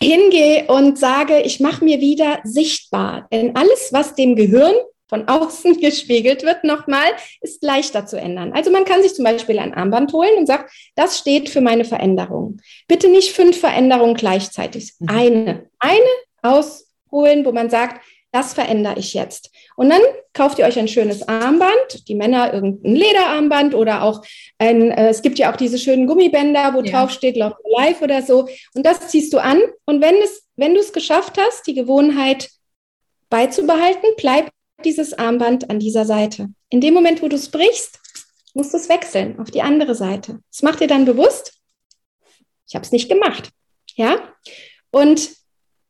[0.00, 3.28] hingehe und sage, ich mache mir wieder sichtbar.
[3.32, 4.74] Denn alles, was dem Gehirn
[5.08, 8.52] von außen gespiegelt wird, nochmal, ist leichter zu ändern.
[8.52, 11.84] Also man kann sich zum Beispiel ein Armband holen und sagt, das steht für meine
[11.84, 12.60] Veränderung.
[12.88, 14.94] Bitte nicht fünf Veränderungen gleichzeitig.
[14.98, 15.08] Mhm.
[15.08, 15.70] Eine.
[15.78, 16.04] Eine
[16.42, 18.04] ausholen, wo man sagt,
[18.36, 19.50] das verändere ich jetzt.
[19.76, 20.02] Und dann
[20.34, 24.22] kauft ihr euch ein schönes Armband, die Männer irgendein Lederarmband oder auch
[24.58, 26.92] ein, äh, es gibt ja auch diese schönen Gummibänder, wo ja.
[26.92, 28.46] drauf steht Love Life oder so.
[28.74, 29.58] Und das ziehst du an.
[29.86, 32.50] Und wenn es, wenn du es geschafft hast, die Gewohnheit
[33.30, 34.50] beizubehalten, bleibt
[34.84, 36.50] dieses Armband an dieser Seite.
[36.68, 37.98] In dem Moment, wo du es brichst,
[38.52, 40.40] musst du es wechseln auf die andere Seite.
[40.52, 41.54] Das macht dir dann bewusst,
[42.68, 43.48] ich habe es nicht gemacht.
[43.94, 44.18] Ja?
[44.90, 45.30] Und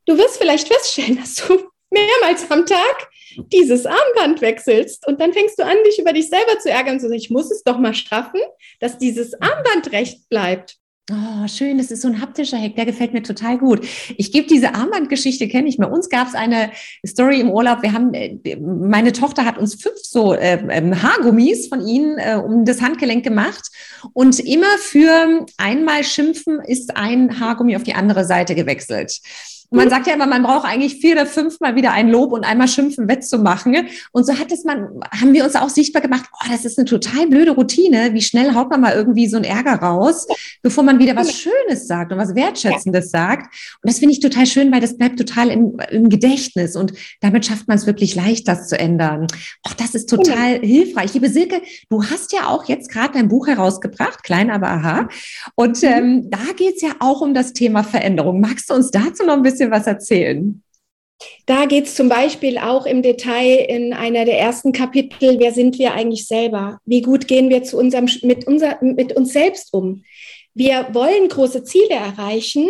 [0.05, 3.09] du wirst vielleicht feststellen, dass du mehrmals am Tag
[3.51, 6.99] dieses Armband wechselst und dann fängst du an, dich über dich selber zu ärgern und
[6.99, 8.41] zu sagen, ich muss es doch mal schaffen,
[8.79, 10.77] dass dieses Armband recht bleibt.
[11.09, 13.87] Oh, schön, das ist so ein haptischer Hack, der gefällt mir total gut.
[14.17, 15.77] Ich gebe diese Armbandgeschichte, kenne ich.
[15.77, 16.71] Bei uns gab es eine
[17.05, 17.81] Story im Urlaub.
[17.81, 22.35] Wir haben, äh, meine Tochter hat uns fünf so äh, ähm, Haargummis von ihnen äh,
[22.35, 23.69] um das Handgelenk gemacht.
[24.11, 29.21] Und immer für einmal schimpfen ist ein Haargummi auf die andere Seite gewechselt.
[29.69, 32.69] Man sagt ja immer, man braucht eigentlich vier oder fünfmal wieder ein Lob und einmal
[32.69, 33.87] schimpfen wettzumachen.
[34.13, 36.85] Und so hat es man, haben wir uns auch sichtbar gemacht, oh, das ist eine
[36.85, 38.13] total blöde Routine.
[38.13, 40.25] Wie schnell haut man mal irgendwie so einen Ärger raus,
[40.61, 43.53] bevor man wieder was Schönes sagt und was Wertschätzendes sagt.
[43.81, 47.45] Und das finde ich total schön, weil das bleibt total im, im Gedächtnis und damit
[47.45, 49.27] schafft man es wirklich leicht, das zu ändern.
[49.63, 51.13] Auch das ist total hilfreich.
[51.13, 55.09] Liebe Silke, du hast ja auch jetzt gerade dein Buch herausgebracht, klein aber aha.
[55.55, 55.89] Und mhm.
[55.89, 58.39] ähm, da geht's ja auch um das Thema Veränderung.
[58.39, 60.61] Magst du uns dazu noch ein bisschen bisschen was erzählen?
[61.47, 65.79] Da geht es zum Beispiel auch im Detail in einer der ersten Kapitel, wer sind
[65.79, 66.77] wir eigentlich selber?
[66.85, 70.03] Wie gut gehen wir zu unserem, mit, unser, mit uns selbst um?
[70.53, 72.67] Wir wollen große Ziele erreichen,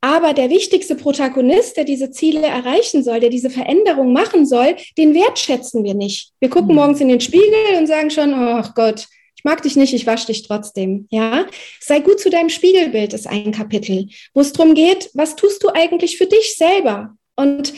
[0.00, 5.14] aber der wichtigste Protagonist, der diese Ziele erreichen soll, der diese Veränderung machen soll, den
[5.14, 6.32] wertschätzen wir nicht.
[6.40, 6.76] Wir gucken mhm.
[6.76, 9.06] morgens in den Spiegel und sagen schon, oh Gott,
[9.36, 11.06] ich mag dich nicht, ich wasche dich trotzdem.
[11.10, 11.46] Ja,
[11.80, 15.68] sei gut zu deinem Spiegelbild ist ein Kapitel, wo es darum geht, was tust du
[15.68, 17.16] eigentlich für dich selber?
[17.36, 17.74] Und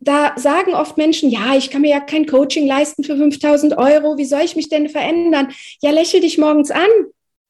[0.00, 4.16] da sagen oft Menschen, ja, ich kann mir ja kein Coaching leisten für 5000 Euro.
[4.18, 5.52] Wie soll ich mich denn verändern?
[5.80, 6.88] Ja, lächel dich morgens an.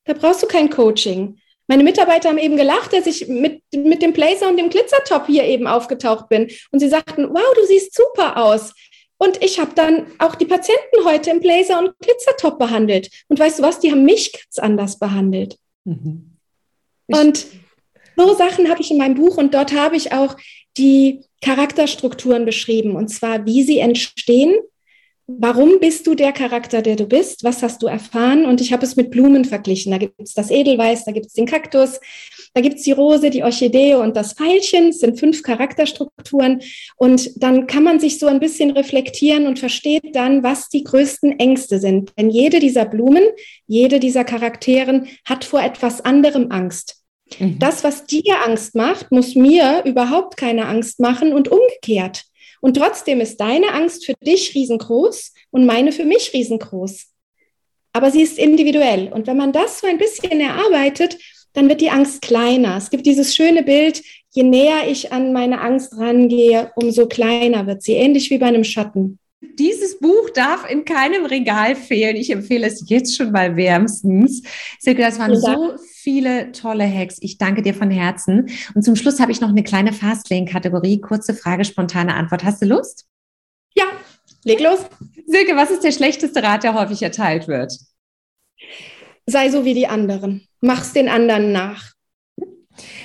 [0.05, 1.38] Da brauchst du kein Coaching.
[1.68, 5.44] Meine Mitarbeiter haben eben gelacht, dass ich mit, mit dem Blazer und dem Glitzertop hier
[5.44, 6.50] eben aufgetaucht bin.
[6.72, 8.74] Und sie sagten, wow, du siehst super aus.
[9.22, 13.11] Und ich habe dann auch die Patienten heute im Blazer und Glitzertop behandelt.
[13.28, 15.59] Und weißt du was, die haben mich ganz anders behandelt.
[15.85, 16.38] Mhm.
[17.06, 17.46] Und
[18.16, 20.37] so Sachen habe ich in meinem Buch und dort habe ich auch
[20.78, 22.96] die Charakterstrukturen beschrieben.
[22.96, 24.54] Und zwar, wie sie entstehen,
[25.38, 27.44] warum bist du der Charakter, der du bist?
[27.44, 28.44] Was hast du erfahren?
[28.44, 29.92] Und ich habe es mit Blumen verglichen.
[29.92, 32.00] Da gibt es das Edelweiß, da gibt es den Kaktus,
[32.54, 34.88] da gibt es die Rose, die Orchidee und das Veilchen.
[34.88, 36.60] Es sind fünf Charakterstrukturen.
[36.96, 41.38] Und dann kann man sich so ein bisschen reflektieren und versteht dann, was die größten
[41.38, 42.12] Ängste sind.
[42.18, 43.24] Denn jede dieser Blumen,
[43.66, 46.96] jede dieser Charakteren hat vor etwas anderem Angst.
[47.38, 47.58] Mhm.
[47.58, 52.24] Das, was dir Angst macht, muss mir überhaupt keine Angst machen und umgekehrt.
[52.60, 57.06] Und trotzdem ist deine Angst für dich riesengroß und meine für mich riesengroß.
[57.92, 59.12] aber sie ist individuell.
[59.12, 61.18] Und wenn man das so ein bisschen erarbeitet,
[61.52, 62.76] dann wird die Angst kleiner.
[62.76, 67.82] Es gibt dieses schöne Bild, je näher ich an meine Angst rangehe, umso kleiner wird
[67.82, 69.18] sie, ähnlich wie bei einem Schatten.
[69.42, 72.16] Dieses Buch darf in keinem Regal fehlen.
[72.16, 74.42] Ich empfehle es jetzt schon mal wärmstens.
[74.79, 77.16] Silke, das waren so viele tolle Hacks.
[77.20, 78.50] Ich danke dir von Herzen.
[78.74, 81.00] Und zum Schluss habe ich noch eine kleine Fastlane-Kategorie.
[81.00, 82.44] Kurze Frage, spontane Antwort.
[82.44, 83.07] Hast du Lust?
[83.74, 83.85] Ja,
[84.44, 84.81] leg los.
[85.26, 87.72] Silke, was ist der schlechteste Rat, der häufig erteilt wird?
[89.24, 90.46] Sei so wie die anderen.
[90.61, 91.92] Mach's den anderen nach.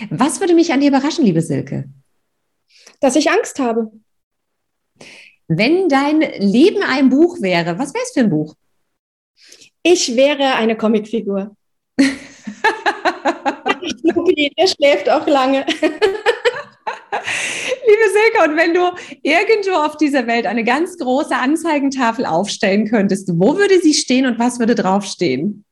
[0.10, 1.89] Was würde mich an dir überraschen, liebe Silke?
[3.00, 3.91] Dass ich Angst habe.
[5.47, 8.55] Wenn dein Leben ein Buch wäre, was wäre es für ein Buch?
[9.84, 11.55] Ich wäre eine Comicfigur.
[13.99, 15.65] Snoopy, der schläft auch lange.
[17.88, 23.29] Liebe Silke, und wenn du irgendwo auf dieser Welt eine ganz große Anzeigentafel aufstellen könntest,
[23.36, 25.63] wo würde sie stehen und was würde draufstehen?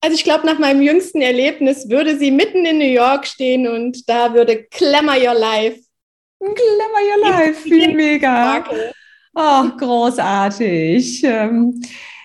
[0.00, 4.08] Also ich glaube, nach meinem jüngsten Erlebnis würde sie mitten in New York stehen und
[4.08, 5.78] da würde Glamour Your Life.
[6.40, 8.64] Glamour Your Life, wie mega.
[9.34, 11.22] Oh, großartig.
[11.24, 11.80] Ähm,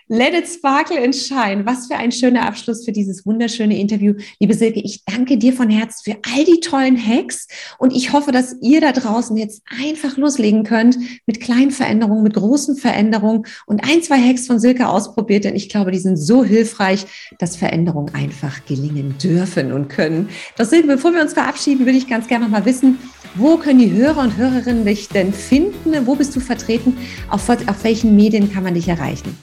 [0.09, 1.65] Let it sparkle and shine.
[1.65, 4.13] Was für ein schöner Abschluss für dieses wunderschöne Interview.
[4.39, 8.31] Liebe Silke, ich danke dir von Herzen für all die tollen Hacks und ich hoffe,
[8.31, 13.83] dass ihr da draußen jetzt einfach loslegen könnt mit kleinen Veränderungen, mit großen Veränderungen und
[13.83, 17.05] ein, zwei Hacks von Silke ausprobiert, denn ich glaube, die sind so hilfreich,
[17.37, 20.29] dass Veränderungen einfach gelingen dürfen und können.
[20.57, 22.97] Doch Silke, bevor wir uns verabschieden, würde ich ganz gerne noch mal wissen,
[23.35, 26.07] wo können die Hörer und Hörerinnen dich denn finden?
[26.07, 26.97] Wo bist du vertreten?
[27.29, 29.35] Auf, auf welchen Medien kann man dich erreichen?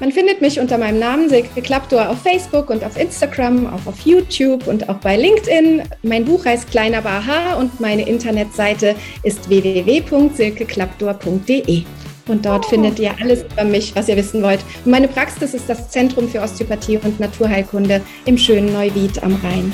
[0.00, 4.00] Man findet mich unter meinem Namen Silke Klappdor auf Facebook und auf Instagram, auch auf
[4.00, 5.82] YouTube und auch bei LinkedIn.
[6.02, 11.84] Mein Buch heißt Kleiner Baha und meine Internetseite ist www.silkeklappdor.de.
[12.26, 12.70] Und dort oh.
[12.70, 14.64] findet ihr alles über mich, was ihr wissen wollt.
[14.84, 19.72] Und meine Praxis ist das Zentrum für Osteopathie und Naturheilkunde im schönen Neuwied am Rhein.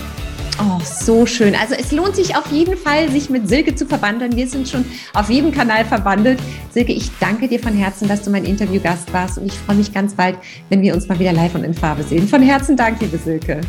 [0.62, 1.54] Oh, so schön.
[1.54, 4.36] Also es lohnt sich auf jeden Fall, sich mit Silke zu verwandeln.
[4.36, 6.38] Wir sind schon auf jedem Kanal verwandelt.
[6.70, 9.94] Silke, ich danke dir von Herzen, dass du mein Interviewgast warst und ich freue mich
[9.94, 10.36] ganz bald,
[10.68, 12.28] wenn wir uns mal wieder live und in Farbe sehen.
[12.28, 13.62] Von Herzen Dank, liebe Silke.